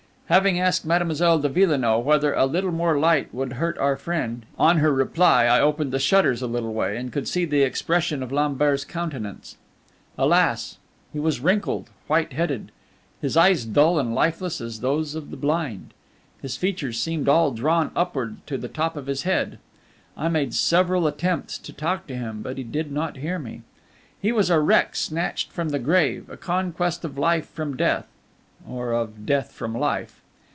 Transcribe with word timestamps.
Having 0.31 0.61
asked 0.61 0.85
Mademoiselle 0.85 1.39
de 1.39 1.49
Villenoix 1.49 1.97
whether 1.97 2.33
a 2.33 2.45
little 2.45 2.71
more 2.71 2.97
light 2.97 3.33
would 3.35 3.51
hurt 3.51 3.77
our 3.79 3.97
friend, 3.97 4.45
on 4.57 4.77
her 4.77 4.93
reply 4.93 5.43
I 5.43 5.59
opened 5.59 5.91
the 5.91 5.99
shutters 5.99 6.41
a 6.41 6.47
little 6.47 6.73
way, 6.73 6.95
and 6.95 7.11
could 7.11 7.27
see 7.27 7.43
the 7.43 7.63
expression 7.63 8.23
of 8.23 8.31
Lambert's 8.31 8.85
countenance. 8.85 9.57
Alas! 10.17 10.77
he 11.11 11.19
was 11.19 11.41
wrinkled, 11.41 11.89
white 12.07 12.31
headed, 12.31 12.71
his 13.19 13.35
eyes 13.35 13.65
dull 13.65 13.99
and 13.99 14.15
lifeless 14.15 14.61
as 14.61 14.79
those 14.79 15.15
of 15.15 15.31
the 15.31 15.35
blind. 15.35 15.93
His 16.41 16.55
features 16.55 16.97
seemed 16.97 17.27
all 17.27 17.51
drawn 17.51 17.91
upwards 17.93 18.39
to 18.45 18.57
the 18.57 18.69
top 18.69 18.95
of 18.95 19.07
his 19.07 19.23
head. 19.23 19.59
I 20.15 20.29
made 20.29 20.53
several 20.53 21.07
attempts 21.07 21.57
to 21.57 21.73
talk 21.73 22.07
to 22.07 22.15
him, 22.15 22.41
but 22.41 22.57
he 22.57 22.63
did 22.63 22.89
not 22.89 23.17
hear 23.17 23.37
me. 23.37 23.63
He 24.21 24.31
was 24.31 24.49
a 24.49 24.61
wreck 24.61 24.95
snatched 24.95 25.51
from 25.51 25.71
the 25.71 25.77
grave, 25.79 26.29
a 26.29 26.37
conquest 26.37 27.03
of 27.03 27.17
life 27.17 27.49
from 27.49 27.75
death 27.75 28.07
or 28.65 28.93
of 28.93 29.25
death 29.25 29.51
from 29.51 29.75
life! 29.75 30.19